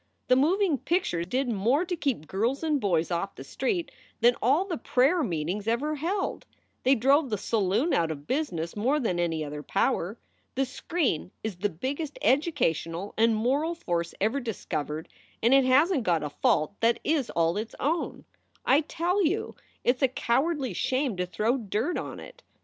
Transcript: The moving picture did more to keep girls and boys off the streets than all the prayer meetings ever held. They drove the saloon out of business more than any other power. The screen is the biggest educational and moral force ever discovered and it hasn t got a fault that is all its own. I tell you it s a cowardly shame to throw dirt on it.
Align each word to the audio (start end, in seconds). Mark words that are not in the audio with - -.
The 0.29 0.35
moving 0.35 0.79
picture 0.79 1.23
did 1.23 1.47
more 1.47 1.85
to 1.85 1.95
keep 1.95 2.25
girls 2.25 2.63
and 2.63 2.81
boys 2.81 3.11
off 3.11 3.35
the 3.35 3.43
streets 3.43 3.93
than 4.19 4.35
all 4.41 4.65
the 4.65 4.79
prayer 4.79 5.21
meetings 5.21 5.67
ever 5.67 5.93
held. 5.97 6.47
They 6.81 6.95
drove 6.95 7.29
the 7.29 7.37
saloon 7.37 7.93
out 7.93 8.09
of 8.09 8.25
business 8.25 8.75
more 8.75 8.99
than 8.99 9.19
any 9.19 9.45
other 9.45 9.61
power. 9.61 10.17
The 10.55 10.65
screen 10.65 11.29
is 11.43 11.55
the 11.57 11.69
biggest 11.69 12.17
educational 12.23 13.13
and 13.15 13.35
moral 13.35 13.75
force 13.75 14.15
ever 14.19 14.39
discovered 14.39 15.07
and 15.43 15.53
it 15.53 15.65
hasn 15.65 15.97
t 15.97 16.01
got 16.01 16.23
a 16.23 16.31
fault 16.31 16.73
that 16.79 16.99
is 17.03 17.29
all 17.29 17.55
its 17.55 17.75
own. 17.79 18.25
I 18.65 18.81
tell 18.81 19.23
you 19.23 19.55
it 19.83 19.97
s 19.97 20.01
a 20.01 20.07
cowardly 20.07 20.73
shame 20.73 21.15
to 21.17 21.27
throw 21.27 21.57
dirt 21.57 21.99
on 21.99 22.19
it. 22.19 22.41